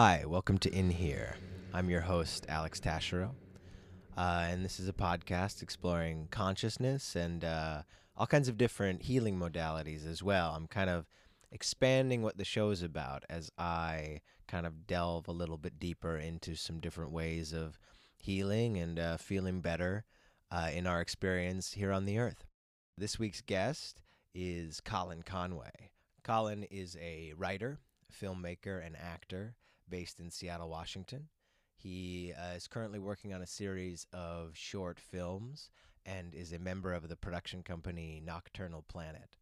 [0.00, 1.34] Hi, welcome to In Here.
[1.74, 3.30] I'm your host, Alex Tashiro.
[4.16, 7.82] Uh, and this is a podcast exploring consciousness and uh,
[8.16, 10.52] all kinds of different healing modalities as well.
[10.54, 11.08] I'm kind of
[11.50, 16.16] expanding what the show is about as I kind of delve a little bit deeper
[16.16, 17.76] into some different ways of
[18.18, 20.04] healing and uh, feeling better
[20.52, 22.44] uh, in our experience here on the earth.
[22.96, 24.00] This week's guest
[24.32, 25.90] is Colin Conway.
[26.22, 27.80] Colin is a writer,
[28.16, 29.56] filmmaker, and actor
[29.88, 31.28] based in Seattle, Washington.
[31.76, 35.70] He uh, is currently working on a series of short films
[36.04, 39.36] and is a member of the production company Nocturnal Planet.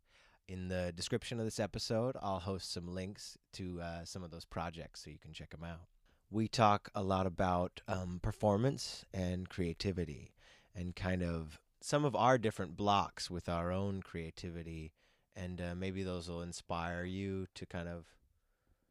[0.49, 4.45] In the description of this episode, I'll host some links to uh, some of those
[4.45, 5.89] projects so you can check them out.
[6.31, 10.35] We talk a lot about um, performance and creativity
[10.75, 14.93] and kind of some of our different blocks with our own creativity.
[15.35, 18.07] And uh, maybe those will inspire you to kind of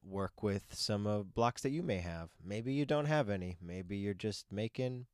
[0.06, 2.30] work with some of blocks that you may have.
[2.44, 3.58] Maybe you don't have any.
[3.62, 5.08] Maybe you're just making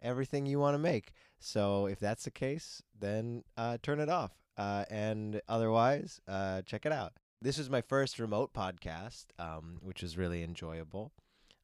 [0.00, 1.12] everything you want to make.
[1.38, 4.32] So if that's the case, then uh, turn it off.
[4.56, 7.14] Uh, and otherwise, uh, check it out.
[7.40, 11.12] This is my first remote podcast, um, which was really enjoyable.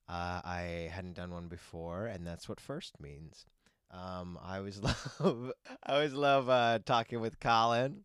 [0.08, 3.44] Uh, I hadn't done one before, and that's what first means.
[3.91, 5.52] Um, I always love,
[5.86, 8.05] I always love uh, talking with Colin.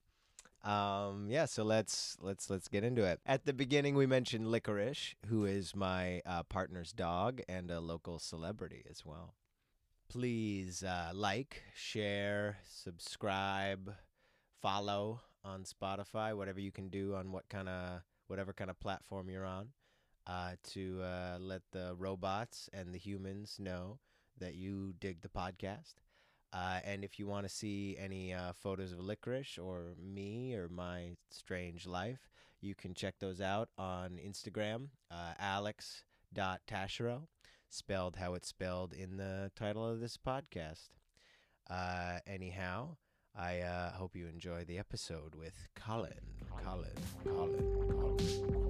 [0.64, 3.20] Um, yeah, so let's let's let's get into it.
[3.26, 8.18] At the beginning, we mentioned Licorice, who is my uh, partner's dog and a local
[8.18, 9.34] celebrity as well.
[10.08, 13.94] Please uh, like, share, subscribe,
[14.62, 19.30] follow on Spotify, whatever you can do on what kind of whatever kind of platform
[19.30, 19.70] you're on,
[20.28, 24.00] uh, to uh, let the robots and the humans know
[24.40, 25.96] that you dig the podcast.
[26.54, 30.70] Uh, and if you want to see any uh, photos of licorice or me or
[30.70, 32.30] my strange life,
[32.62, 37.24] you can check those out on Instagram, uh, alex.tashiro,
[37.70, 40.90] spelled how it's spelled in the title of this podcast.
[41.70, 42.98] Uh, anyhow,
[43.36, 46.14] I uh, hope you enjoy the episode with Colin.
[46.64, 46.92] Colin,
[47.26, 48.63] Colin, Colin.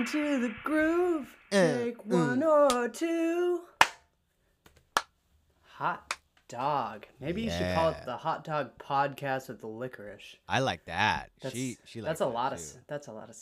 [0.00, 1.36] Into the groove.
[1.52, 3.60] Uh, Take one or two.
[5.76, 6.14] Hot
[6.48, 7.06] dog.
[7.20, 10.36] Maybe you should call it the hot dog podcast with the licorice.
[10.48, 11.30] I like that.
[11.42, 12.64] That's, she she likes that's a that lot of too.
[12.64, 13.36] s- that's a lot of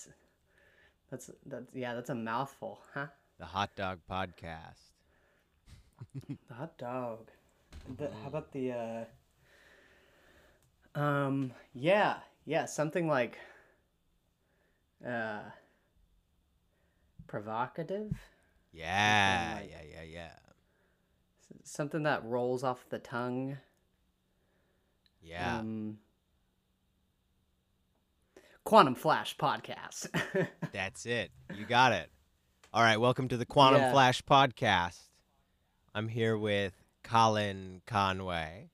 [1.11, 3.07] that's that's yeah that's a mouthful huh
[3.39, 4.91] the hot dog podcast.
[6.29, 7.29] the hot dog
[7.97, 8.73] the, how about the
[10.97, 13.39] uh um yeah yeah something like
[15.07, 15.41] uh
[17.29, 18.11] provocative
[18.73, 20.33] Yeah, like- yeah, yeah, yeah.
[21.63, 23.59] something that rolls off the tongue
[25.23, 25.59] Yeah.
[25.59, 25.99] Um,
[28.65, 30.09] Quantum Flash podcast.
[30.73, 31.31] That's it.
[31.57, 32.11] You got it.
[32.73, 33.93] All right, welcome to the Quantum Yeah.
[33.93, 34.99] Flash podcast.
[35.95, 38.71] I'm here with Colin Conway.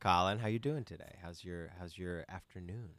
[0.00, 1.16] Colin, how you doing today?
[1.22, 2.90] How's your how's your afternoon?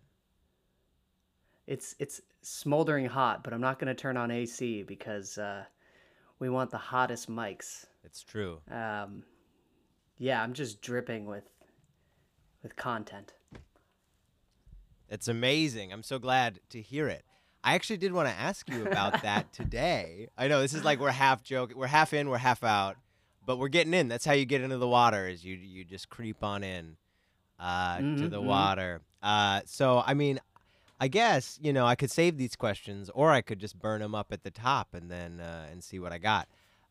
[1.67, 5.65] It's it's smoldering hot, but I'm not going to turn on AC because uh,
[6.39, 7.85] we want the hottest mics.
[8.03, 8.61] It's true.
[8.71, 9.23] Um,
[10.17, 11.43] yeah, I'm just dripping with
[12.63, 13.33] with content.
[15.09, 15.93] It's amazing.
[15.93, 17.23] I'm so glad to hear it.
[17.63, 20.29] I actually did want to ask you about that today.
[20.37, 22.95] I know this is like we're half joke, we're half in, we're half out,
[23.45, 24.07] but we're getting in.
[24.07, 26.97] That's how you get into the water is you you just creep on in
[27.59, 28.45] uh, to Mhm, the mhm.
[28.45, 29.01] water.
[29.21, 30.39] Uh, so I mean,
[30.99, 34.15] I guess you know I could save these questions, or I could just burn them
[34.15, 36.47] up at the top and then uh, and see what I got.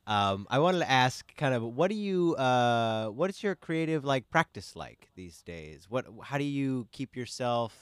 [0.07, 4.05] Um, I wanted to ask, kind of, what do you, uh, what is your creative
[4.05, 5.87] like practice like these days?
[5.89, 7.77] What, how do you keep yourself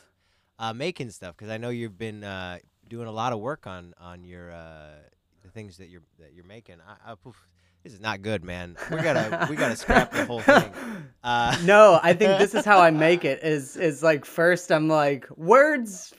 [0.59, 1.37] uh, making stuff?
[1.37, 4.95] Because I know you've been uh, doing a lot of work on on your uh,
[5.43, 6.77] the things that you're that you're making.
[6.87, 7.47] I, I, poof,
[7.83, 8.77] this is not good, man.
[8.91, 10.73] We gotta we gotta scrap the whole thing.
[11.25, 13.43] Uh, No, I think this is how I make it.
[13.43, 16.13] Is is like first I'm like words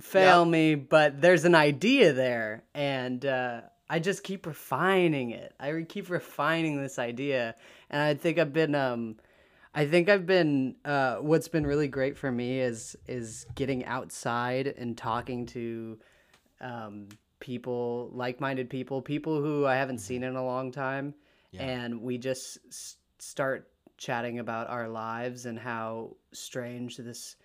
[0.00, 0.50] fail Yep.
[0.52, 5.54] me, but there's an idea there, and uh, I just keep refining it.
[5.58, 7.54] I re- keep refining this idea,
[7.90, 9.16] and I think I've been um,
[9.74, 14.66] I think I've been uh, what's been really great for me is is getting outside
[14.68, 15.98] and talking to
[16.60, 17.08] um,
[17.40, 21.14] people, like-minded people, people who I haven't seen in a long time,
[21.52, 21.62] Yeah.
[21.62, 27.36] and we just s- start chatting about our lives and how strange this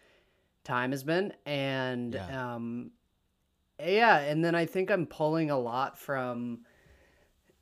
[0.66, 2.52] time has been and Yeah.
[2.52, 2.92] um
[3.80, 6.60] yeah and then i think i'm pulling a lot from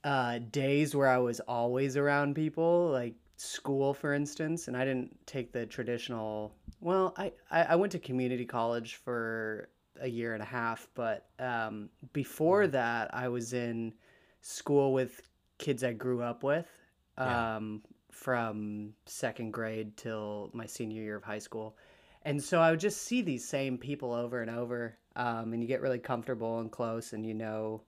[0.04, 5.16] uh days where i was always around people like school for instance and i didn't
[5.26, 9.70] take the traditional well i i, I went to community college for
[10.02, 12.72] a year and a half but um before Mhm.
[12.72, 13.94] that i was in
[14.42, 15.22] school with
[15.58, 16.68] kids i grew up with
[17.18, 17.56] Yeah.
[17.58, 21.78] um from second grade till my senior year of high school
[22.26, 25.68] and so I would just see these same people over and over, um, and you
[25.68, 27.82] get really comfortable and close, and you know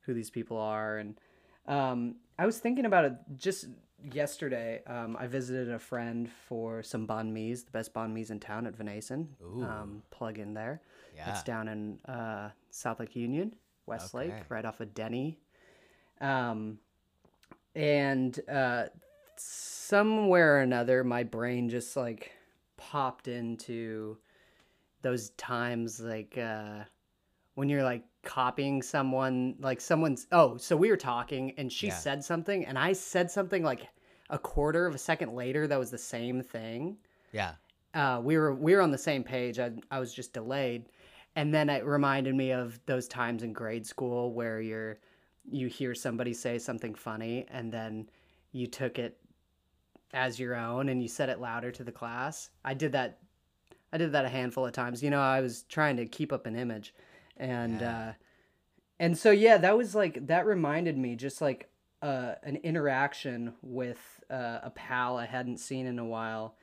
[0.00, 0.98] who these people are.
[0.98, 1.18] And
[1.66, 3.66] um, I was thinking about it just
[4.12, 4.82] yesterday.
[4.86, 8.66] Um, I visited a friend for some banh mi's, the best banh mi's in town
[8.66, 9.28] at Venison.
[9.42, 9.62] Ooh.
[9.62, 10.82] Um, plug in there.
[11.14, 11.30] Yeah.
[11.30, 13.54] It's down in uh, South Lake Union,
[13.86, 14.42] Westlake, Okay.
[14.48, 15.38] right off of Denny.
[16.20, 16.78] Um,
[17.74, 18.86] and uh,
[19.36, 22.32] somewhere or another, my brain just like
[22.90, 24.18] popped into
[25.02, 26.84] those times like uh,
[27.54, 30.26] when you're like copying someone, like someone's.
[30.32, 31.94] Oh, so we were talking and she Yeah.
[31.94, 33.88] said something, and I said something like
[34.30, 36.96] a quarter of a second later that was the same thing
[37.32, 37.54] Yeah.
[37.94, 39.58] uh, we were we were on the same page.
[39.58, 40.88] I I was just delayed,
[41.36, 44.98] and then it reminded me of those times in grade school where you're
[45.50, 48.08] you hear somebody say something funny and then
[48.52, 49.18] you took it
[50.12, 52.50] as your own and you said it louder to the class.
[52.64, 53.18] I did that.
[53.92, 55.02] I did that a handful of times.
[55.02, 56.94] You know, I was trying to keep up an image,
[57.36, 57.98] and Yeah.
[58.08, 58.12] uh,
[58.98, 61.68] and so yeah, that was like that reminded me just like
[62.02, 63.98] uh, an interaction with
[64.30, 66.56] uh, a pal I hadn't seen in a while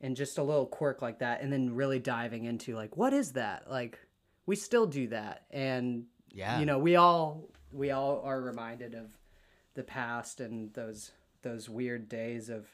[0.00, 3.32] and just a little quirk like that and then really diving into like what is
[3.32, 3.98] that like
[4.46, 6.58] we still do that and Yeah.
[6.60, 9.10] you know we all we all are reminded of
[9.74, 11.10] the past and those
[11.42, 12.66] those weird days of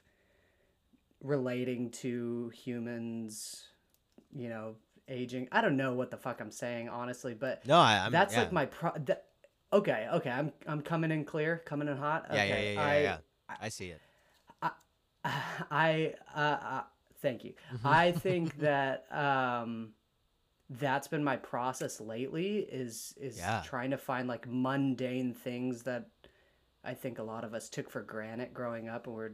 [1.25, 3.65] relating to humans
[4.37, 4.77] you know
[5.09, 8.13] aging i don't know what the fuck i'm saying honestly but No, I, I'm.
[8.13, 8.41] that's yeah.
[8.41, 9.25] like my pro that,
[9.73, 12.83] okay okay i'm i'm coming in clear coming in hot Yeah, okay yeah, yeah, yeah,
[12.89, 13.17] I, yeah.
[13.61, 14.01] I see it.
[15.71, 16.83] I uh, uh
[17.21, 17.55] thank you.
[17.85, 19.91] I think that um
[20.71, 23.63] that's been my process lately is is Yeah.
[23.65, 26.09] trying to find like mundane things that
[26.83, 29.31] I think a lot of us took for granted growing up and we're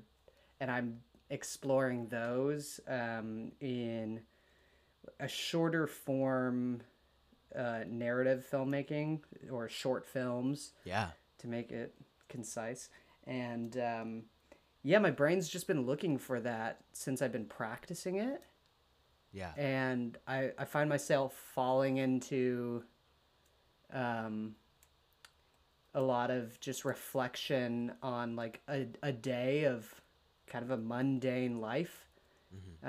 [0.61, 4.21] and I'm exploring those um in
[5.19, 6.83] a shorter form
[7.57, 11.09] uh, narrative filmmaking or short films Yeah.
[11.39, 11.95] to make it
[12.29, 12.91] concise.
[13.27, 14.23] And um,
[14.85, 18.41] yeah, my brain's just been looking for that since I've been practicing it.
[19.33, 19.53] Yeah.
[19.57, 22.85] And I, I find myself falling into
[23.93, 24.55] um,
[25.95, 29.93] a lot of just reflection on like a, a day of
[30.51, 32.07] kind of a mundane life.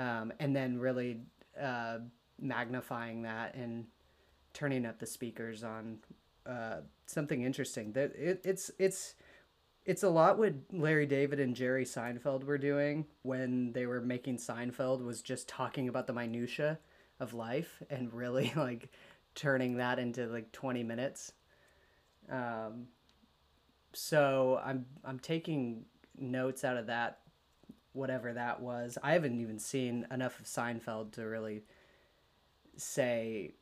[0.00, 1.20] Um, and then really
[1.60, 1.98] uh,
[2.38, 3.86] magnifying that and
[4.52, 5.98] turning up the speakers on
[6.44, 7.92] uh, something interesting.
[7.92, 9.14] That it, it's it's
[9.84, 14.38] it's a lot what Larry David and Jerry Seinfeld were doing when they were making
[14.38, 16.78] Seinfeld was just talking about the minutia
[17.20, 18.90] of life and really like
[19.34, 21.32] turning that into like 20 minutes.
[22.30, 22.88] Um,
[23.92, 25.84] so I'm I'm taking
[26.18, 27.21] notes out of that
[27.92, 28.98] whatever that was.
[29.02, 31.62] I haven't even seen enough of Seinfeld to really
[32.76, 33.52] say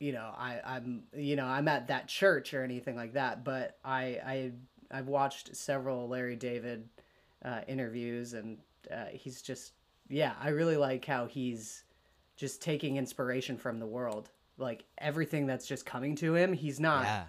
[0.00, 3.76] you know I I'm you know I'm at that church or anything like that but
[3.84, 4.52] I I
[4.90, 6.88] I've watched several Larry David
[7.44, 8.58] uh, interviews and
[8.90, 9.72] uh, he's just
[10.08, 11.84] yeah I really like how he's
[12.36, 17.04] just taking inspiration from the world like everything that's just coming to him he's not
[17.04, 17.24] Yeah.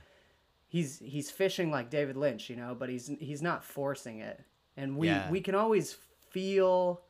[0.70, 4.39] he's he's fishing like David Lynch, you know, but he's he's not forcing it.
[4.78, 5.30] And we Yeah.
[5.30, 5.98] we can always
[6.30, 7.02] feel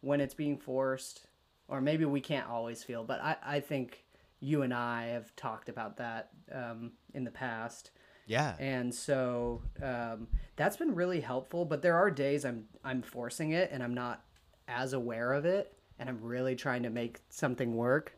[0.00, 1.26] when it's being forced,
[1.68, 3.04] or maybe we can't always feel.
[3.04, 4.04] But I I think
[4.40, 7.90] you and I have talked about that um, in the past,
[8.26, 8.54] Yeah.
[8.58, 11.64] and so um, that's been really helpful.
[11.64, 14.22] But there are days I'm I'm forcing it and I'm not
[14.68, 18.12] as aware of it, and I'm really trying to make something work.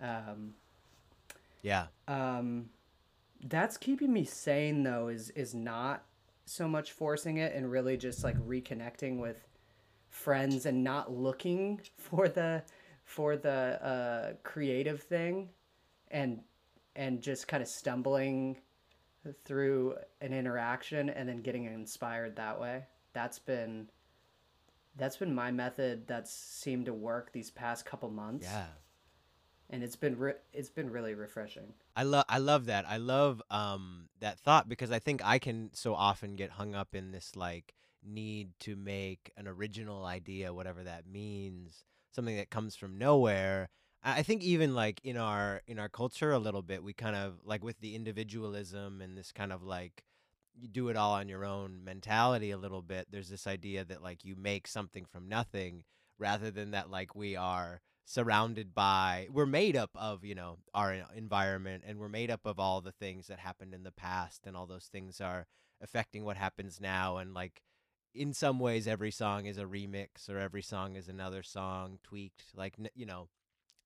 [0.00, 0.54] Um,
[1.62, 1.86] Yeah.
[2.08, 2.70] um,
[3.44, 6.04] that's keeping me sane though is is not
[6.50, 9.46] so much forcing it and really just like reconnecting with
[10.08, 12.62] friends and not looking for the
[13.04, 13.50] for the
[13.84, 15.48] uh, creative thing
[16.10, 16.40] and
[16.96, 18.56] and just kind of stumbling
[19.44, 23.88] through an interaction and then getting inspired that way that's been
[24.96, 28.66] that's been my method that's seemed to work these past couple months Yeah.
[29.70, 31.72] And it's been re- it's been really refreshing.
[31.96, 32.84] I love I love that.
[32.88, 36.94] I love um that thought because I think I can so often get hung up
[36.94, 37.74] in this like
[38.04, 43.68] need to make an original idea, whatever that means, something that comes from nowhere.
[44.02, 47.40] I think even like in our in our culture a little bit, we kind of
[47.44, 50.04] like with the individualism and this kind of like
[50.54, 53.08] you do it all on your own mentality a little bit.
[53.10, 55.84] There's this idea that like you make something from nothing
[56.18, 60.96] rather than that like we are surrounded by we're made up of you know our
[61.14, 64.56] environment and we're made up of all the things that happened in the past and
[64.56, 65.46] all those things are
[65.80, 67.62] affecting what happens now and like
[68.12, 72.42] in some ways every song is a remix or every song is another song tweaked
[72.56, 73.28] like you know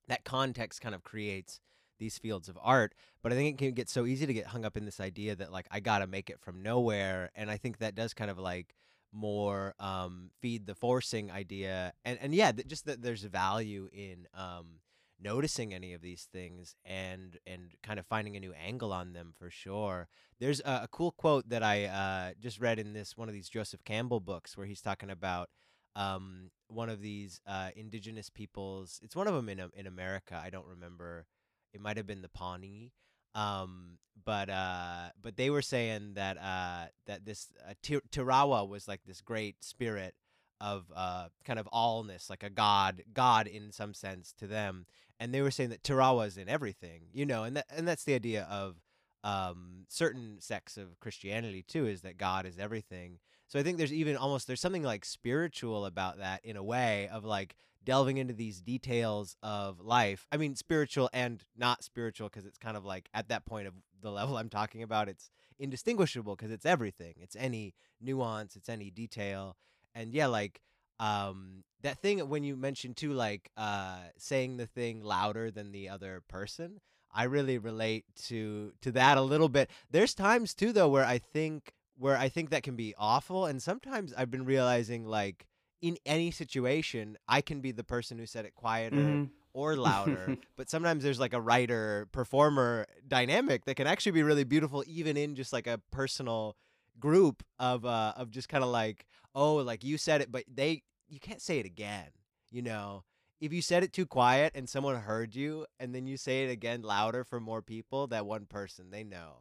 [0.07, 1.59] that context kind of creates
[1.99, 4.65] these fields of art but i think it can get so easy to get hung
[4.65, 7.77] up in this idea that like i gotta make it from nowhere and i think
[7.77, 8.73] that does kind of like
[9.15, 14.79] more um feed the forcing idea and and yeah just that there's value in um
[15.19, 19.33] noticing any of these things and and kind of finding a new angle on them
[19.37, 20.07] for sure.
[20.39, 23.49] There's a, a cool quote that i uh just read in this one of these
[23.49, 25.49] joseph campbell books where he's talking about
[25.95, 28.99] um one of these uh indigenous peoples.
[29.03, 30.39] It's one of them in in america.
[30.43, 31.25] I don't remember.
[31.73, 32.91] It might have been the pawnee
[33.35, 38.87] um but uh but they were saying that uh that this uh, Ti- tirawa was
[38.87, 40.15] like this great spirit
[40.61, 44.85] of uh kind of allness like a god god in some sense to them
[45.19, 48.05] and they were saying that tirawa is in everything you know and that and that's
[48.05, 48.77] the idea of
[49.23, 53.19] um certain sects of christianity too is that god is everything.
[53.47, 57.09] So i think there's even almost there's something like spiritual about that in a way
[57.11, 60.27] of like delving into these details of life.
[60.31, 63.73] I mean, spiritual and not spiritual because it's kind of like at that point of
[64.01, 67.13] the level I'm talking about, it's indistinguishable because it's everything.
[67.17, 69.55] It's any nuance, it's any detail.
[69.93, 70.61] And yeah, like
[70.99, 75.89] um that thing when you mentioned too like uh saying the thing louder than the
[75.89, 76.79] other person,
[77.13, 79.69] I really relate to to that a little bit.
[79.89, 83.61] There's times too though where I think where I think that can be awful and
[83.61, 85.47] sometimes I've been realizing like
[85.87, 89.29] in any situation, I can be the person who said it quieter Mhm.
[89.53, 90.37] or louder.
[90.55, 95.15] but sometimes there's like a writer performer dynamic that can actually be really beautiful, even
[95.17, 96.55] in just like a personal
[96.99, 100.81] group of uh of just kind of like oh like you said it, but they
[101.07, 102.07] you can't say it again.
[102.49, 103.03] You know,
[103.41, 106.49] if you said it too quiet and someone heard you, and then you say it
[106.51, 109.39] again louder for more people, that one person they know,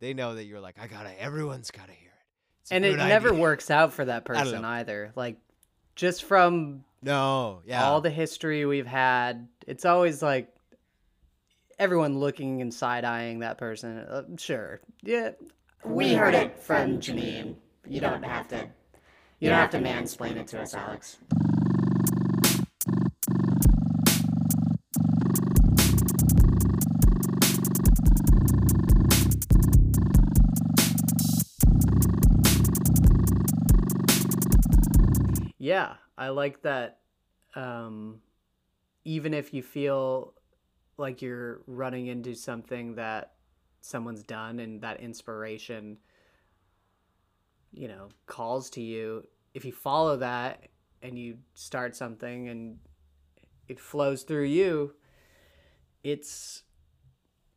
[0.00, 2.26] they know that you're like I gotta everyone's gotta hear it.
[2.60, 5.12] It's and it good never idea." works out for that person either.
[5.16, 5.38] Like
[5.96, 7.84] just from No, yeah.
[7.84, 10.48] all the history we've had, it's always like
[11.78, 13.98] everyone looking and side eyeing that person.
[13.98, 15.30] Uh, sure, yeah,
[15.84, 17.56] We heard it from Janine.
[17.88, 18.68] You don't have to.
[19.40, 21.18] You don't have to mansplain it to us, Alex.
[35.72, 36.98] Yeah, I like that.
[37.54, 38.20] Um,
[39.06, 40.34] even if you feel
[40.98, 43.32] like you're running into something that
[43.80, 45.96] someone's done and that inspiration,
[47.72, 50.68] you know, calls to you, if you follow that
[51.00, 52.76] and you start something and
[53.66, 54.92] it flows through you,
[56.04, 56.64] it's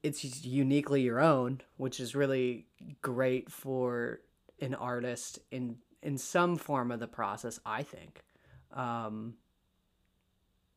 [0.04, 2.68] it's uniquely your own, which is really
[3.02, 4.22] great for
[4.62, 7.60] an artist in in some form of the process.
[7.66, 8.24] I think.
[8.74, 9.36] Um,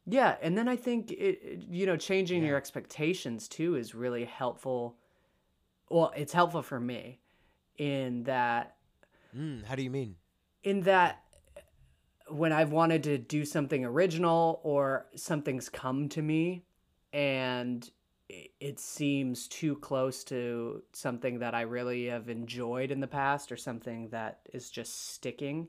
[0.06, 4.96] yeah, and then I think it, you know changing your expectations too is really helpful.
[5.90, 7.20] Well, it's helpful for me
[7.76, 8.74] in that
[9.36, 10.16] Mm, how do you mean?
[10.64, 11.22] in that
[12.28, 16.64] when I've wanted to do something original or something's come to me
[17.12, 17.90] and
[18.28, 23.56] it seems too close to something that I really have enjoyed in the past or
[23.56, 25.68] something that is just sticking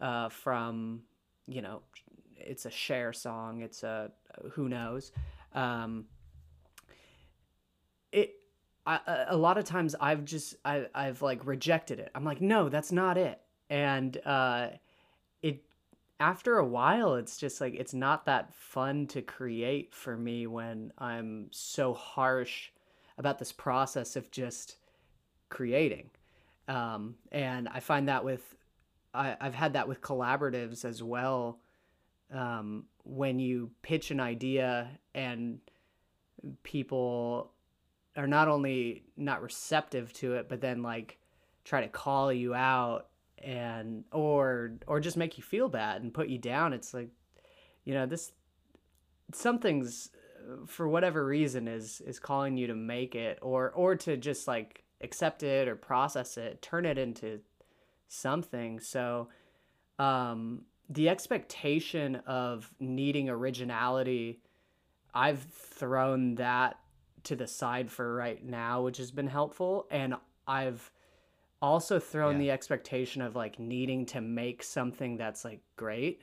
[0.00, 1.02] uh, from,
[1.46, 1.82] you know,
[2.36, 4.12] it's a share song, it's a
[4.52, 5.10] who knows.
[5.54, 6.04] Um,
[8.12, 8.34] it
[8.86, 12.10] I, a- lot of times I've just I, I've like rejected it.
[12.14, 13.40] I'm like, no, that's not it.
[13.68, 14.68] And uh,
[16.20, 20.92] after a while, it's just like it's not that fun to create for me when
[20.98, 22.70] I'm so harsh
[23.18, 24.76] about this process of just
[25.48, 26.10] creating.
[26.66, 28.56] Um, and I find that with
[29.14, 31.60] I, I've had that with collaboratives as well.
[32.32, 35.60] Um, when you pitch an idea and
[36.62, 37.52] people
[38.16, 41.18] are not only not receptive to it, but then like
[41.64, 43.06] try to call you out
[43.44, 46.72] and or or just make you feel bad and put you down.
[46.72, 47.10] It's like,
[47.84, 48.32] you know, this
[49.32, 50.10] something's
[50.66, 54.84] for whatever reason is is calling you to make it or or to just like
[55.00, 57.40] accept it or process it turn it into
[58.08, 59.28] something so
[59.98, 64.40] um the expectation of needing originality
[65.14, 66.78] i've thrown that
[67.24, 70.14] to the side for right now which has been helpful and
[70.46, 70.90] i've
[71.60, 72.38] also thrown Yeah.
[72.38, 76.22] the expectation of like needing to make something that's like great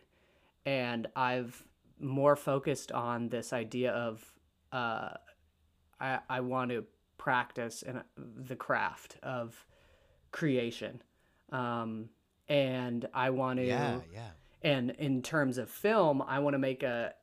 [0.65, 1.63] and i've
[1.99, 4.23] more focused on this idea of
[4.71, 5.09] uh,
[5.99, 6.83] I, I want to
[7.17, 9.65] practice in the craft of
[10.31, 11.01] creation
[11.51, 12.09] um,
[12.49, 14.29] and i want to Yeah, yeah.
[14.61, 17.13] and in terms of film i want to make a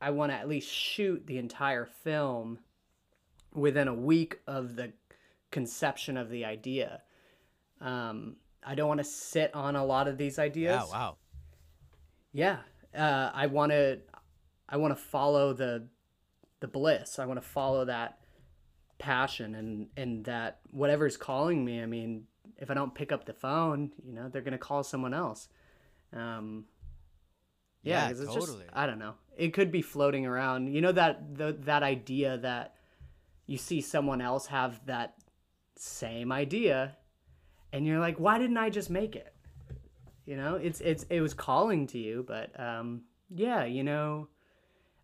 [0.00, 2.58] i want to at least shoot the entire film
[3.54, 4.92] within a week of the
[5.52, 7.02] conception of the idea.
[7.80, 10.84] Um, i don't want to sit on a lot of these ideas.
[10.88, 11.16] Yeah, wow.
[12.32, 12.56] yeah
[12.96, 13.98] uh, i want to
[14.68, 15.88] i want to follow the
[16.60, 17.18] the bliss.
[17.18, 18.18] I want to follow that
[18.98, 21.82] passion and and that whatever's calling me.
[21.82, 22.24] I mean
[22.56, 25.48] if i don't pick up the phone you know they're gonna call someone else.
[26.12, 26.66] Um
[27.82, 28.40] yeah, Yeah, totally.
[28.40, 29.14] just i don't know.
[29.36, 30.72] It could be floating around.
[30.72, 32.74] You know that the, that idea that
[33.46, 35.14] you see someone else have that
[35.82, 36.96] same idea.
[37.72, 39.34] And you're like why didn't i just make it?
[40.24, 44.28] You know it's it's it was calling to you but um yeah you know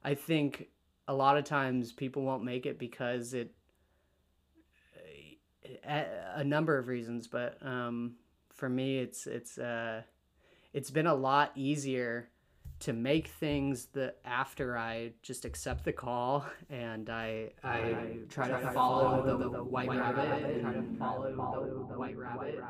[0.05, 0.69] i think
[1.09, 3.51] a lot of times people won't make it because it
[5.85, 6.07] a,
[6.37, 8.15] a number of reasons but um
[8.55, 10.03] for me it's it's uh
[10.73, 12.29] it's been a lot easier
[12.81, 18.71] to make things that after I just accept the call and I I, try, to
[18.71, 22.63] follow, the, the, white rabbit, and try to follow the, white rabbit.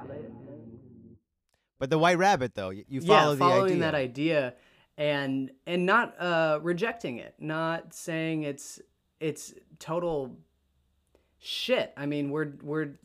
[1.78, 3.80] But the white rabbit, though, y- you yeah, follow the following idea.
[3.80, 4.54] that idea
[4.98, 8.80] and and not uh, rejecting it, not saying it's
[9.20, 10.36] it's total
[11.38, 11.92] shit.
[11.96, 12.98] I mean, we're we're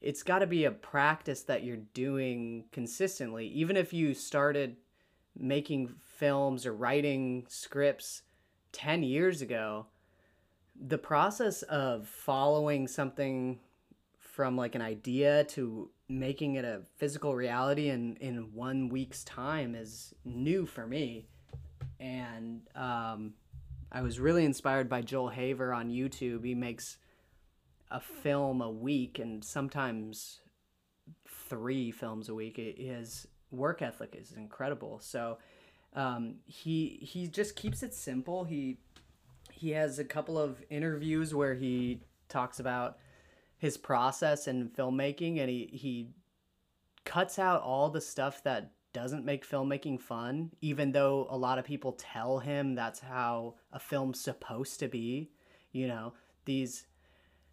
[0.00, 3.48] it's got to be a practice that you're doing consistently.
[3.48, 4.76] Even if you started
[5.36, 5.88] making
[6.18, 8.22] films or writing scripts
[8.72, 9.86] 10 years ago,
[10.78, 13.60] the process of following something
[14.18, 19.74] from like an idea to making it a physical reality in in one week's time
[19.74, 21.26] is new for me.
[22.00, 23.34] And um,
[23.90, 26.44] i was really inspired by joel haver on youtube.
[26.44, 26.98] He makes
[27.90, 30.40] a film a week and sometimes
[31.48, 32.56] three films a week.
[32.56, 35.00] His work ethic is incredible.
[35.00, 35.38] So
[35.94, 38.78] um, he he just keeps it simple he
[39.52, 42.98] he has a couple of interviews where he talks about
[43.58, 46.10] his process in filmmaking and he he
[47.04, 51.64] cuts out all the stuff that doesn't make filmmaking fun even though a lot of
[51.64, 55.30] people tell him that's how a film's supposed to be
[55.72, 56.12] you know
[56.44, 56.86] these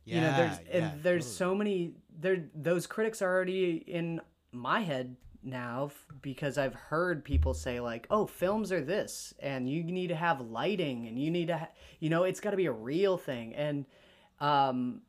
[0.05, 1.37] yeah, you know there's yeah, and there's totally.
[1.37, 4.21] so many there those critics are already in
[4.51, 9.69] my head now f- because I've heard people say like oh films are this and
[9.69, 12.57] you need to have lighting and you need to ha- you know it's got to
[12.57, 13.85] be a real thing and
[14.39, 15.01] um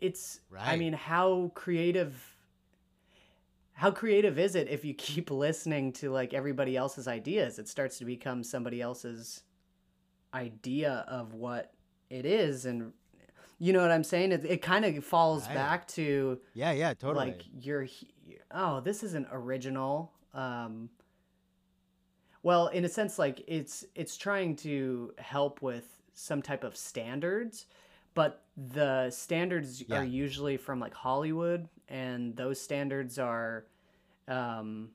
[0.00, 2.14] it's I mean how creative
[3.72, 7.98] how creative is it if you keep listening to like everybody else's ideas it starts
[7.98, 9.42] to become somebody else's
[10.32, 11.72] idea of what
[12.10, 12.92] it is and
[13.58, 15.54] you know what i'm saying it, it kind of falls Right.
[15.54, 17.26] back to Yeah, yeah, totally.
[17.26, 18.08] like you're he-
[18.54, 20.88] oh this isn't original um
[22.42, 27.66] well in a sense like it's it's trying to help with some type of standards
[28.14, 30.00] but the standards Yeah.
[30.00, 33.66] are usually from like hollywood and those standards are
[34.28, 34.90] um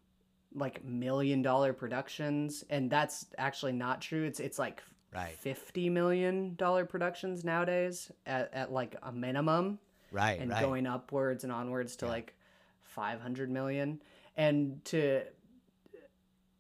[0.56, 5.32] like million dollar productions and that's actually not true it's it's like Right.
[5.32, 9.80] 50 million dollar productions nowadays at, at like a minimum
[10.12, 10.62] right, and right.
[10.62, 12.12] going upwards and onwards to Yeah.
[12.12, 12.36] like
[13.00, 14.02] 500 million
[14.36, 15.22] and to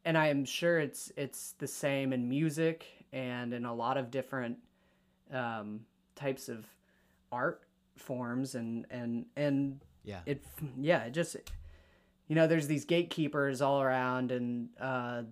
[0.06, 4.10] and i am sure it's it's the same in music and in a lot of
[4.10, 4.58] different
[5.34, 5.82] um,
[6.16, 6.66] types of
[7.30, 7.62] art
[7.98, 10.20] forms and and and yeah.
[10.26, 10.42] it
[10.80, 11.36] yeah it just
[12.30, 15.24] you know there's these gatekeepers all around and uh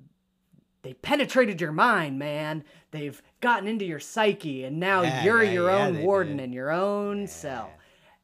[0.82, 5.52] they penetrated your mind man they've gotten into your psyche and now Yeah, you're yeah,
[5.52, 6.44] your yeah, own warden did.
[6.44, 7.72] in your own cell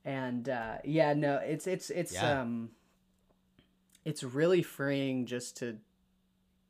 [0.06, 2.42] and uh yeah no it's it's it's Yeah.
[2.42, 2.72] um
[4.06, 5.78] it's really freeing just to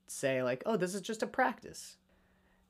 [0.07, 1.97] say like oh this is just a practice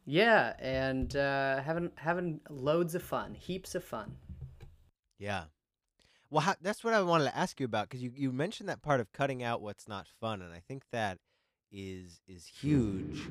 [0.05, 4.15] yeah and uh having having loads of fun heaps of fun
[5.19, 5.45] Yeah.
[6.29, 8.81] Well, how, that's what I wanted to ask you about because you, you mentioned that
[8.81, 11.19] part of cutting out what's not fun, and I think that
[11.71, 13.21] is is huge.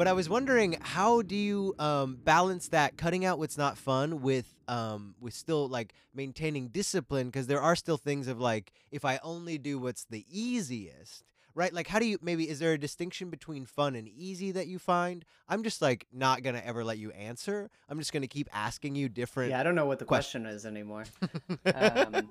[0.00, 4.22] But I was wondering, how do you um, balance that cutting out what's not fun
[4.22, 7.26] with um, with still like maintaining discipline?
[7.26, 11.70] Because there are still things of like, if I only do what's the easiest, right?
[11.70, 14.78] Like, how do you maybe is there a distinction between fun and easy that you
[14.78, 15.22] find?
[15.50, 17.68] I'm just like not gonna ever let you answer.
[17.86, 19.50] I'm just gonna keep asking you different.
[19.50, 21.04] Yeah, I don't know what the question, is anymore.
[21.74, 22.30] um,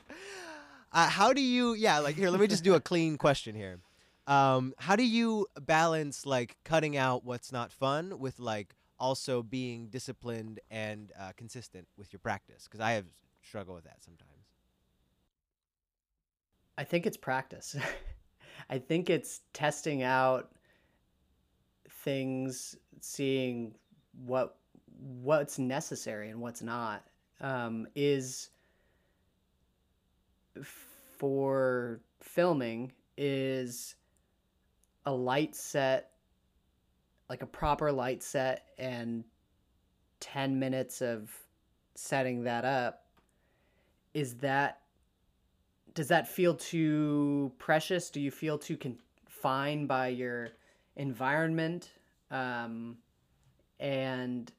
[0.91, 1.75] uh, how do you?
[1.75, 3.79] Yeah, like here, let me just do a clean question here.
[4.30, 9.88] Um, how do you balance like cutting out what's not fun with like also being
[9.88, 12.65] disciplined and uh, consistent with your practice?
[12.65, 13.06] Because I have
[13.42, 14.30] struggle with that sometimes.
[16.78, 17.76] I think it's practice.
[18.70, 20.52] I think it's testing out
[21.89, 23.74] things, seeing
[24.26, 24.58] what
[25.24, 27.04] what's necessary and what's not.
[27.42, 28.52] Um, is
[31.18, 33.96] for filming is
[35.10, 36.12] a light set,
[37.30, 39.24] like a proper light set, and
[40.19, 41.36] 10 minutes of
[41.95, 43.06] setting that up.
[44.13, 44.82] Is that,
[45.95, 48.12] does that feel too precious?
[48.12, 50.50] Do you feel too confined by your
[50.95, 51.89] environment?
[52.30, 52.98] Um,
[53.80, 54.52] and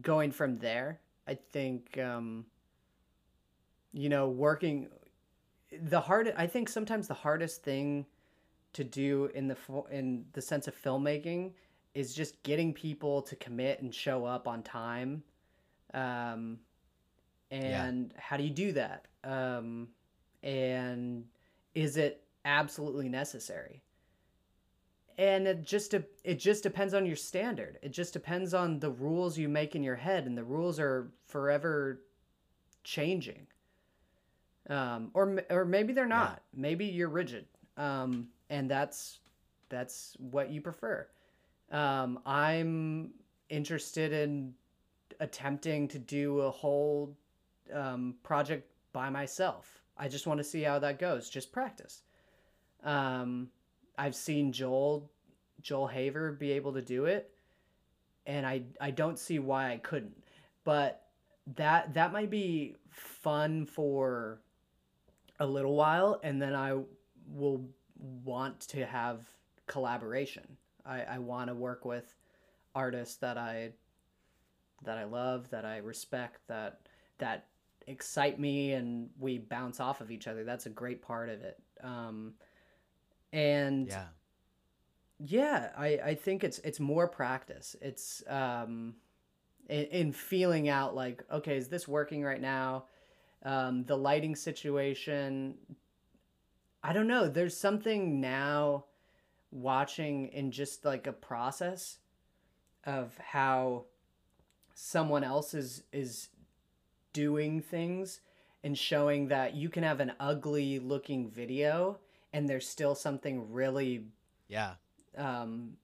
[0.00, 2.46] going from there, I think, um,
[3.92, 4.88] you know, working
[5.70, 8.06] the hard, I think sometimes the hardest thing
[8.72, 9.56] to do in the
[9.90, 11.52] in the sense of filmmaking
[11.94, 15.22] is just getting people to commit and show up on time.
[15.92, 16.58] Um,
[17.50, 18.20] and yeah.
[18.20, 19.06] how do you do that?
[19.24, 19.88] Um,
[20.42, 21.24] and
[21.74, 23.82] is it absolutely necessary?
[25.18, 27.78] And it just it just depends on your standard.
[27.82, 31.12] It just depends on the rules you make in your head, and the rules are
[31.26, 32.00] forever
[32.82, 33.46] changing.
[34.70, 36.42] Um, or or maybe they're not.
[36.54, 36.60] Yeah.
[36.62, 37.44] Maybe you're rigid.
[37.76, 39.18] Um, and that's
[39.70, 41.08] that's what you prefer.
[41.72, 43.12] Um, I'm
[43.48, 44.52] interested in
[45.20, 47.16] attempting to do a whole
[47.72, 49.80] um, project by myself.
[49.96, 51.30] I just want to see how that goes.
[51.30, 52.02] Just practice.
[52.84, 53.48] Um,
[53.96, 55.10] I've seen Joel
[55.62, 57.30] Joel Haver be able to do it,
[58.26, 60.22] and I I don't see why I couldn't.
[60.64, 61.06] But
[61.56, 64.42] that that might be fun for
[65.40, 66.78] a little while, and then I
[67.26, 67.64] will
[68.24, 69.24] want to have
[69.66, 70.44] collaboration.
[70.84, 72.14] I, I want to work with
[72.74, 73.72] artists that I
[74.84, 76.80] that I love, that I respect, that
[77.18, 77.46] that
[77.86, 80.44] excite me, and we bounce off of each other.
[80.44, 81.60] That's a great part of it.
[81.82, 82.34] Um,
[83.32, 84.06] and yeah,
[85.18, 87.76] yeah, I, I think it's it's more practice.
[87.80, 88.94] It's um,
[89.68, 92.84] in, in feeling out like, okay, is this working right now?
[93.44, 95.54] Um, the lighting situation
[96.82, 97.28] I don't know.
[97.28, 98.84] There's something now
[99.52, 101.98] watching in just like a process
[102.84, 103.84] of how
[104.74, 106.28] someone else is is
[107.12, 108.20] doing things
[108.64, 111.98] and showing that you can have an ugly looking video
[112.32, 114.06] and there's still something really
[114.48, 114.72] yeah
[115.18, 115.74] um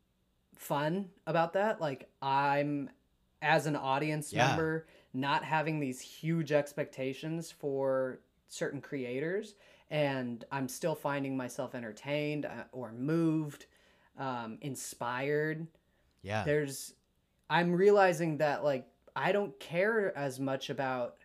[0.56, 2.88] fun about that like i'm
[3.42, 4.48] as an audience yeah.
[4.48, 9.54] member not having these huge expectations for certain creators
[9.90, 13.66] and I'm still finding myself entertained uh, or moved,
[14.18, 15.66] um, inspired.
[16.22, 16.44] Yeah.
[16.44, 16.94] There's,
[17.48, 21.16] I'm realizing that like I don't care as much about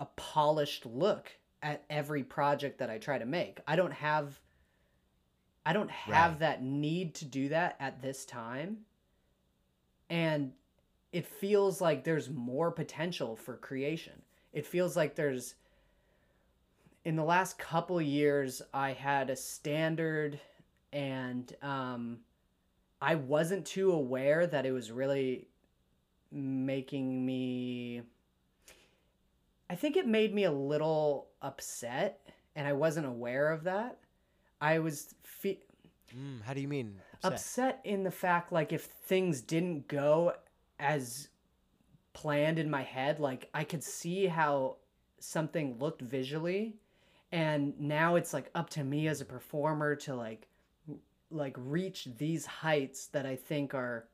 [0.00, 1.30] a polished look
[1.62, 3.60] at every project that I try to make.
[3.66, 4.40] I don't have,
[5.64, 6.40] I don't have right.
[6.40, 8.78] that need to do that at this time.
[10.08, 10.52] And
[11.12, 14.22] it feels like there's more potential for creation.
[14.52, 15.54] It feels like there's
[17.04, 20.38] in the last couple years, I had a standard,
[20.92, 22.18] and um,
[23.00, 25.48] I wasn't too aware that it was really
[26.30, 28.02] making me.
[29.68, 32.20] I think it made me a little upset,
[32.54, 33.98] and I wasn't aware of that.
[34.60, 35.14] I was.
[35.22, 35.62] Fe-
[36.14, 37.00] mm, how do you mean?
[37.22, 37.32] Upset?
[37.32, 40.34] upset in the fact, like, if things didn't go
[40.78, 41.28] as
[42.12, 44.76] planned in my head, like, I could see how
[45.18, 46.76] something looked visually
[47.32, 50.48] and now it's like up to me as a performer to like
[51.30, 54.08] like reach these heights that I think are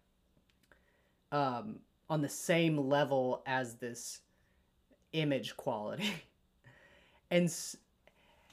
[1.33, 4.21] um, on the same level as this
[5.13, 6.13] image quality.
[7.31, 7.53] and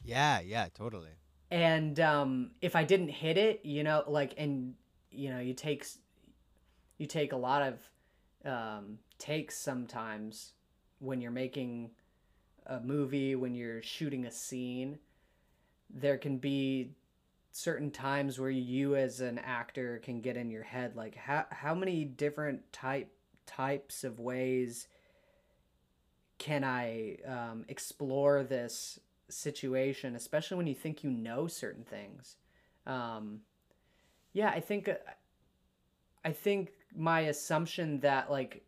[0.04, 1.10] yeah, yeah, totally.
[1.52, 4.74] And um, if I didn't hit it, you know, like, and
[5.12, 5.86] you know, you take
[6.98, 10.54] you take a lot of um, takes sometimes
[11.00, 11.92] when you're making
[12.66, 15.00] a movie, when you're shooting a scene,
[15.90, 16.92] there can be
[17.52, 21.76] certain times where you as an actor can get in your head like how how
[21.76, 23.12] many different type
[23.46, 24.88] types of ways
[26.40, 29.00] can I um, explore this
[29.30, 32.36] situation, especially when you think you know certain things.
[32.86, 33.42] Um,
[34.34, 34.90] yeah, I think
[36.26, 38.66] I think my assumption that like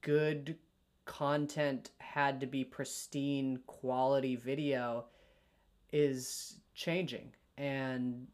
[0.00, 0.56] good
[1.04, 5.06] content had to be pristine quality video
[5.92, 7.32] is changing.
[7.56, 8.26] And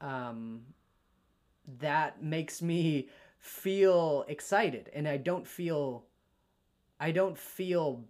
[0.00, 0.62] um,
[1.78, 4.90] that makes me feel excited.
[4.92, 6.06] And i don't feel
[6.98, 8.04] i don't feel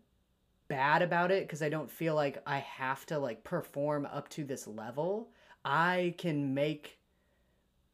[0.69, 4.45] bad about it because i don't feel like i have to like perform up to
[4.45, 5.31] this level.
[5.65, 6.99] I can make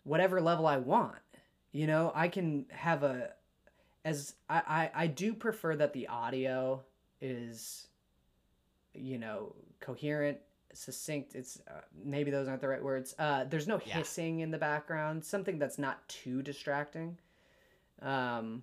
[0.04, 1.16] whatever level i want
[1.72, 2.12] you know?
[2.14, 3.30] I can have a
[4.04, 6.82] as I, I i do prefer that the audio
[7.20, 7.86] is
[8.94, 10.38] you know coherent
[10.74, 13.98] succinct it's uh, maybe those aren't the right words uh there's no Yeah.
[13.98, 17.18] hissing in the background something that's not too distracting
[18.00, 18.62] um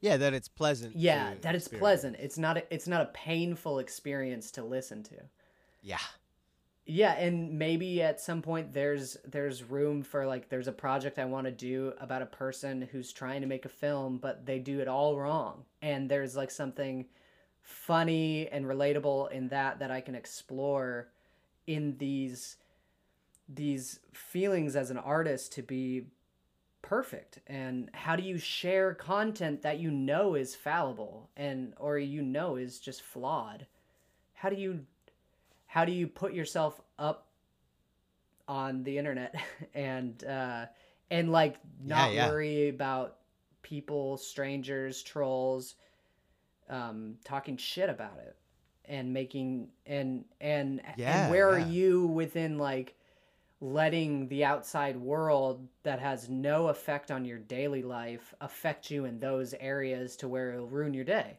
[0.00, 0.96] Yeah, that it's pleasant.
[0.96, 1.80] yeah that it's experience.
[1.80, 5.14] pleasant it's not a, it's not a painful experience to listen to
[5.82, 5.98] Yeah.
[6.86, 11.24] Yeah and maybe at some point there's there's room for like there's a project i
[11.24, 14.80] want to do about a person who's trying to make a film but they do
[14.80, 15.64] it all wrong.
[15.82, 17.06] And there's like something
[17.62, 21.08] funny and relatable in that that i can explore
[21.66, 22.56] in these
[23.48, 26.06] these feelings as an artist to be
[26.82, 27.40] perfect.
[27.46, 32.56] And how do you share content that you know is fallible and or you know
[32.56, 33.66] is just flawed?
[34.34, 34.84] How do you
[35.76, 37.26] how do you put yourself up
[38.48, 39.34] on the internet
[39.74, 40.64] and uh
[41.10, 42.30] and like not yeah.
[42.30, 43.18] worry about
[43.60, 45.74] people strangers trolls
[46.70, 48.36] um talking shit about it
[48.86, 51.66] and making and and Yeah, and where yeah.
[51.66, 52.94] are you within like
[53.60, 59.18] letting the outside world that has no effect on your daily life affect you in
[59.18, 61.38] those areas to where it'll ruin your day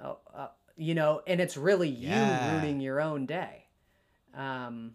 [0.00, 2.10] oh, uh, you know and it's really Yeah.
[2.10, 3.66] you ruining your own day.
[4.34, 4.94] Um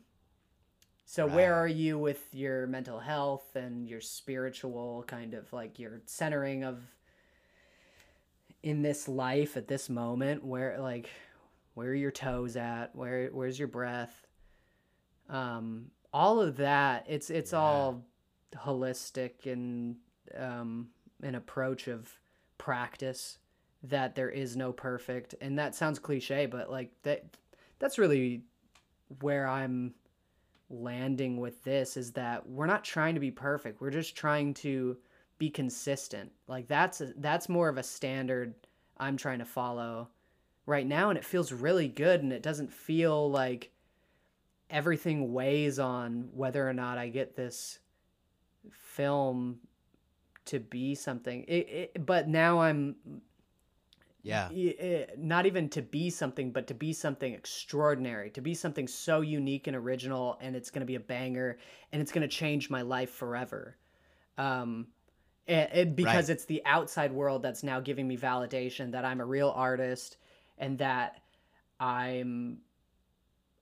[1.05, 6.01] so where are you with your mental health and your spiritual kind of like your
[6.05, 6.79] centering of
[8.61, 10.43] in this life at this moment?
[10.43, 11.09] Where like
[11.73, 12.95] where are your toes at?
[12.95, 14.27] Where where's your breath?
[15.29, 17.59] Um all of that it's it's Yeah.
[17.59, 18.05] all
[18.55, 19.95] holistic and
[20.37, 20.89] um
[21.21, 22.09] an approach of
[22.57, 23.37] practice
[23.83, 27.23] that there is no perfect and that sounds cliche but like that
[27.79, 28.41] that's really
[29.21, 29.93] where i'm
[30.69, 33.81] landing with this is that we're not trying to be perfect.
[33.81, 34.97] We're just trying to
[35.37, 36.31] be consistent.
[36.47, 38.53] Like that's a, that's more of a standard
[39.01, 40.09] i'm trying to follow
[40.65, 43.71] right now and it feels really good and it doesn't feel like
[44.69, 47.79] everything weighs on whether or not i get this
[48.73, 49.57] film
[50.43, 51.45] to be something.
[51.47, 52.95] It, it, but now i'm
[54.23, 54.51] Yeah.
[54.51, 59.21] eh, not even to be something, but to be something extraordinary, to be something so
[59.21, 61.58] unique and original, and it's going to be a banger,
[61.91, 63.77] and it's going to change my life forever.
[64.38, 64.88] Um,
[65.47, 66.29] and, and because Right.
[66.29, 70.17] it's the outside world that's now giving me validation that I'm a real artist
[70.58, 71.21] and that
[71.79, 72.62] I'm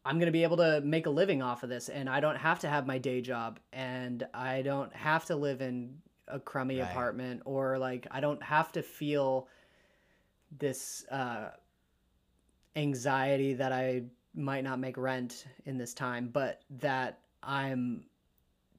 [0.06, 2.38] I'm going to be able to make a living off of this and I don't
[2.38, 5.98] have to have my day job and I don't have to live in
[6.30, 6.80] a crummy Right.
[6.80, 9.50] apartment or like I don't have to feel
[10.58, 11.50] this uh,
[12.76, 18.06] anxiety that I might not make rent in this time, but that I'm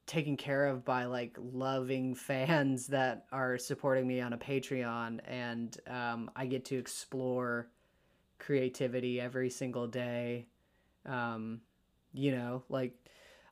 [0.07, 5.77] taken care of by like loving fans that are supporting me on a Patreon, and
[5.87, 7.69] um, I get to explore
[8.39, 10.47] creativity every single day.
[11.07, 11.61] Um,
[12.13, 12.95] you know, like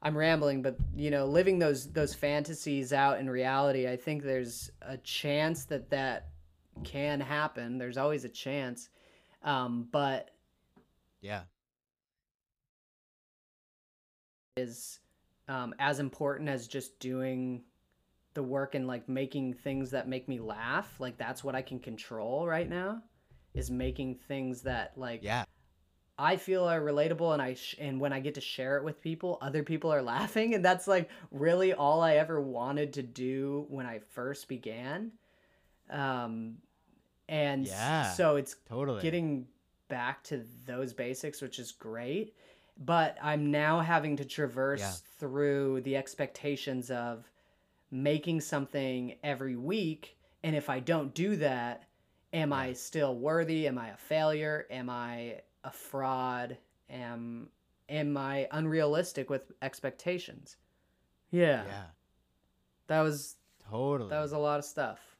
[0.02, 4.70] I'm rambling, but you know, living those those fantasies out in reality, I think there's
[4.82, 6.28] a chance that that
[6.84, 7.78] can happen.
[7.78, 8.88] There's always a chance,
[9.42, 10.30] um, but
[11.20, 11.42] Yeah.
[14.56, 15.00] is
[15.48, 17.62] um, as important as just doing
[18.34, 20.94] the work and like making things that make me laugh.
[20.98, 23.02] Like that's what I can control right now,
[23.54, 25.44] is making things that like Yeah.
[26.18, 29.02] I feel are relatable and I sh- and when I get to share it with
[29.02, 33.66] people, other people are laughing and that's like really all I ever wanted to do
[33.68, 35.12] when I first began.
[35.90, 36.56] Um
[37.28, 38.12] and Yeah.
[38.12, 39.02] so it's Totally.
[39.02, 39.48] getting
[39.88, 42.34] back to those basics, which is great.
[42.78, 44.92] But I'm now having to traverse Yeah.
[45.18, 47.30] through the expectations of
[47.90, 50.18] making something every week.
[50.42, 51.84] And if I don't do that,
[52.32, 53.66] am I still worthy?
[53.66, 54.66] Am I a failure?
[54.70, 56.58] Am I a fraud?
[56.90, 57.50] Am
[57.88, 60.56] am I unrealistic with expectations?
[61.30, 61.64] Yeah.
[61.64, 61.86] Yeah,
[62.88, 63.36] That was
[63.70, 64.10] totally.
[64.10, 65.15] that was a lot of stuff.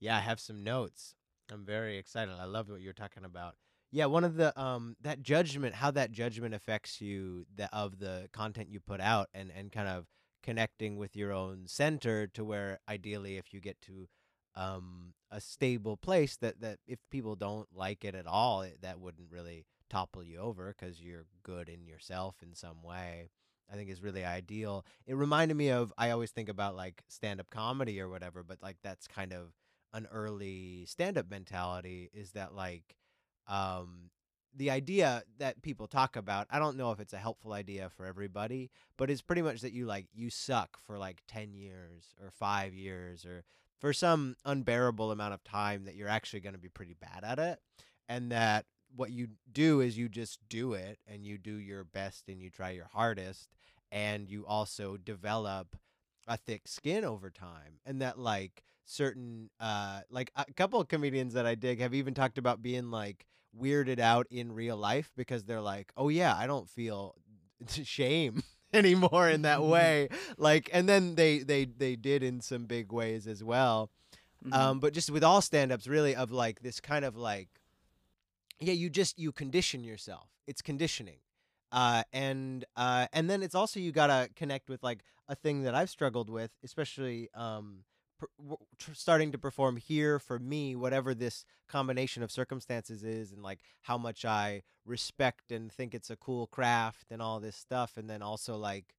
[0.00, 1.14] Yeah, I have some notes.
[1.52, 2.34] I'm very excited.
[2.38, 3.56] I love what you're talking about.
[3.92, 8.28] Yeah, one of the um that judgment, how that judgment affects you that of the
[8.32, 10.06] content you put out and and kind of
[10.42, 14.08] connecting with your own center to where ideally if you get to
[14.54, 19.00] um a stable place that that if people don't like it at all, it, that
[19.00, 23.28] wouldn't really topple you over cuz you're good in yourself in some way.
[23.72, 24.84] I think is really ideal.
[25.06, 28.76] It reminded me of I always think about like stand-up comedy or whatever, but like
[28.82, 29.52] that's kind of
[29.92, 32.96] an early stand-up mentality is that like
[33.48, 34.10] um
[34.56, 38.06] the idea that people talk about i don't know if it's a helpful idea for
[38.06, 42.30] everybody but it's pretty much that you like you suck for like 10 years or
[42.30, 43.44] 5 years or
[43.80, 47.38] for some unbearable amount of time that you're actually going to be pretty bad at
[47.38, 47.58] it
[48.08, 52.28] and that what you do is you just do it and you do your best
[52.28, 53.48] and you try your hardest
[53.92, 55.76] and you also develop
[56.26, 61.34] a thick skin over time and that like certain uh like a couple of comedians
[61.34, 63.26] that I dig have even talked about being like
[63.58, 67.14] weirded out in real life because they're like, "Oh yeah, I don't feel
[67.68, 72.92] shame anymore in that way." like and then they they they did in some big
[72.92, 73.90] ways as well.
[74.44, 74.54] Mhm.
[74.54, 77.48] Um but just with all stand-ups really of like this kind of like
[78.60, 80.28] yeah, you just you condition yourself.
[80.46, 81.18] It's conditioning.
[81.72, 85.74] Uh, and uh, and then it's also you gotta connect with like a thing that
[85.74, 87.89] I've struggled with, especially um, per, w- tr-
[88.92, 93.98] starting to perform here for me, whatever this combination of circumstances is, and like how
[93.98, 98.22] much I respect and think it's a cool craft and all this stuff, and then
[98.22, 98.94] also like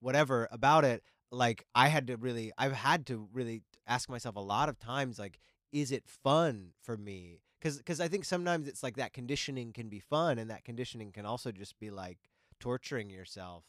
[0.00, 1.02] whatever about it
[1.32, 5.18] like i had to really i've had to really ask myself a lot of times
[5.18, 5.40] like
[5.72, 7.40] is it fun for me?
[7.58, 11.12] Because because i think sometimes it's like that conditioning can be fun and that conditioning
[11.12, 12.18] can also just be like
[12.60, 13.64] torturing yourself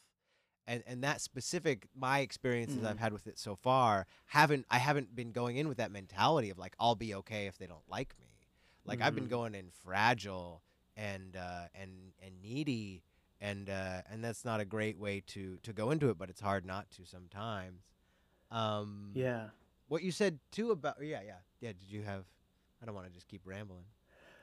[0.68, 3.00] and and that specific my experiences i've Mhm.
[3.00, 6.58] had with it so far haven't i haven't been going in with that mentality of
[6.58, 8.28] like i'll be okay if they don't like me
[8.84, 9.30] like i've been Mhm.
[9.30, 10.62] going in fragile
[10.96, 13.02] and uh and and needy
[13.40, 16.40] and uh, and that's not a great way to to go into it, but it's
[16.40, 17.82] hard not to sometimes.
[18.50, 19.50] Um, Yeah.
[19.86, 21.68] What you said too about yeah yeah yeah.
[21.72, 22.24] Did you have?
[22.82, 23.84] I don't want to just keep rambling.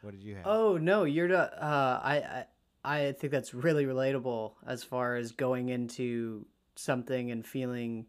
[0.02, 0.46] What did you have?
[0.46, 1.52] Oh no, you're not.
[1.62, 2.46] Uh, I, I
[2.86, 6.46] I think that's really relatable as far as going into
[6.76, 8.06] something and feeling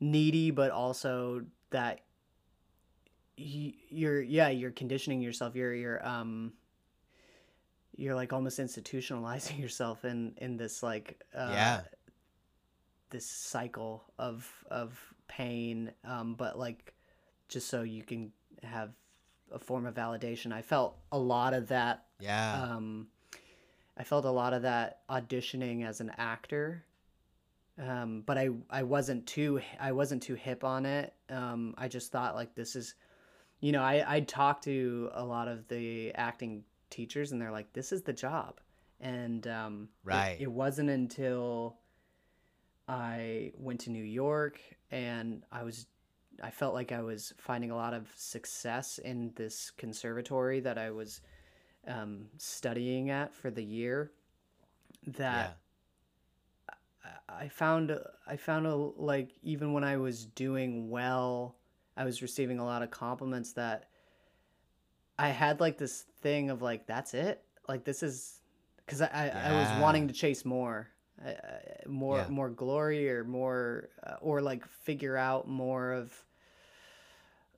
[0.00, 2.00] needy, but also that
[3.36, 5.54] you're yeah you're conditioning yourself.
[5.54, 6.54] You're you're um
[7.96, 11.80] you're like almost institutionalizing yourself in in this like uh, Yeah.
[13.10, 16.94] this cycle of of pain um but like
[17.48, 18.30] just so you can
[18.62, 18.90] have
[19.52, 22.62] a form of validation i felt a lot of that yeah.
[22.62, 23.06] um
[23.96, 26.84] i felt a lot of that auditioning as an actor.
[27.78, 31.12] Um but i i wasn't too i wasn't too hip on it.
[31.28, 32.94] Um i just thought like this is
[33.60, 37.72] you know i i talked to a lot of the acting teachers and they're like
[37.72, 38.60] this is the job.
[39.00, 40.36] And um it- Right.
[40.40, 41.78] it, wasn't until
[42.86, 45.86] i went to new york and i was
[46.42, 50.90] i felt like i was finding a lot of success in this conservatory that i
[50.90, 51.20] was
[51.86, 54.12] um, studying at for the year
[55.06, 55.56] that
[57.04, 61.56] I- I found I found a, like even when I was doing well,
[61.96, 63.88] I was receiving a lot of compliments that
[65.18, 68.40] I had like this thing of like that's it, like this is
[68.84, 70.88] because I, I, I was wanting to chase more,
[71.24, 71.32] uh,
[71.86, 72.28] more Yeah.
[72.28, 76.12] more glory or more uh, or like figure out more of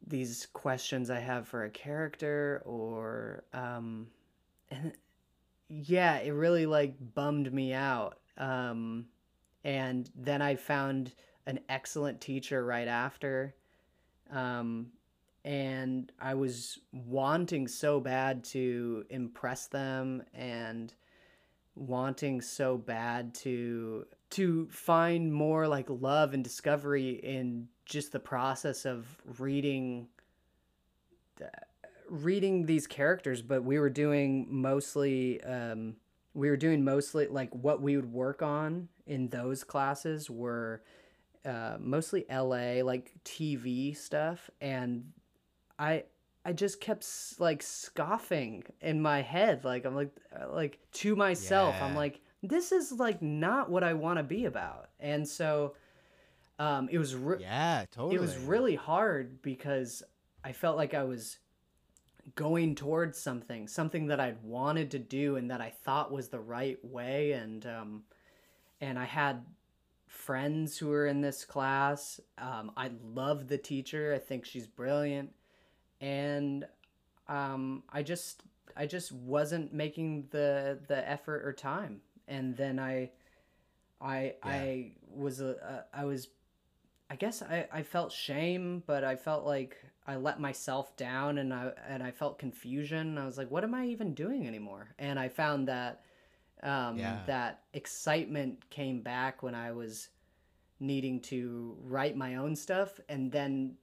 [0.07, 4.07] these questions I have for a character or um
[4.71, 4.93] and
[5.69, 8.19] yeah, it really like bummed me out.
[8.37, 9.07] Um,
[9.65, 11.13] and then I found
[11.47, 13.55] an excellent teacher right after.
[14.31, 14.89] Um,
[15.45, 20.93] and I was wanting so bad to impress them and
[21.77, 28.85] wanting so bad to to find more like love and discovery in just the process
[28.85, 29.07] of
[29.39, 30.09] reading
[32.09, 35.97] reading these characters, but we were doing mostly um,
[36.35, 40.83] we were doing mostly like what we would work on in those classes were
[41.45, 45.13] uh, mostly LA like TV stuff, and
[45.79, 46.05] I
[46.45, 47.07] I just kept
[47.39, 52.73] like scoffing in my head, like I'm like uh, like to myself, I'm like this
[52.73, 55.75] is like not what I want to be about, and so
[56.59, 57.85] um, it was re- yeah.
[57.91, 58.17] Totally.
[58.17, 60.03] it was really hard because
[60.45, 61.39] I felt like I was
[62.35, 66.41] going towards something, something that I'd wanted to do and that I thought was the
[66.41, 68.03] right way, and um,
[68.81, 69.45] and I had
[70.07, 72.21] friends who were in this class.
[72.39, 74.13] Um, I love the teacher.
[74.15, 75.31] I think she's brilliant,
[76.01, 76.67] and
[77.29, 78.43] um, I just
[78.77, 82.01] I just wasn't making the the effort or time.
[82.29, 83.11] And then I
[84.01, 84.53] I Yeah.
[84.53, 86.29] I was a uh, I was
[87.09, 89.77] I guess I, I felt shame, but I felt like
[90.07, 93.17] I let myself down and I and I felt confusion.
[93.19, 94.89] I was like, what am I even doing anymore?
[94.99, 96.03] And I found that
[96.63, 97.19] um, Yeah.
[97.27, 100.09] that excitement came back when I was
[100.81, 103.77] needing to write my own stuff, and then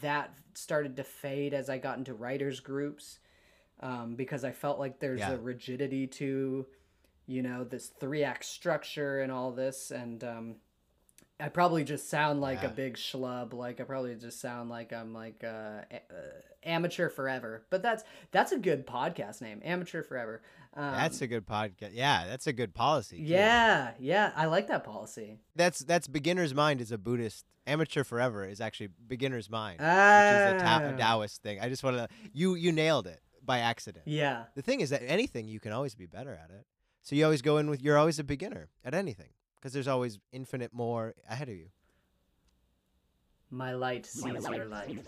[0.00, 3.18] that started to fade as I got into writers groups
[3.80, 5.34] um, because I felt like there's Yeah.
[5.34, 6.66] a rigidity to
[7.26, 10.56] you know this three act structure and all this and um,
[11.42, 12.68] I probably just sound like Yeah.
[12.68, 13.52] a big schlub.
[13.52, 17.64] Like I probably just sound like I'm like uh, a- uh, amateur forever.
[17.70, 20.42] But that's that's a good podcast name, amateur forever.
[20.74, 21.90] Um, that's a good podcast.
[21.92, 23.16] Yeah, that's a good policy.
[23.18, 23.24] too.
[23.24, 24.32] yeah, yeah.
[24.36, 25.40] I like that policy.
[25.56, 27.44] That's that's beginner's mind is a Buddhist.
[27.66, 30.96] Amateur forever is actually beginner's mind, which is a, Ta- a Ah.
[30.96, 31.60] Taoist thing.
[31.60, 34.04] I just want to you you nailed it by accident.
[34.06, 36.64] Yeah, The thing is that anything you can always be better at it.
[37.02, 39.30] So you always go in with you're always a beginner at anything
[39.62, 41.68] because there's always infinite more ahead of you.
[43.48, 44.98] my light sees your light.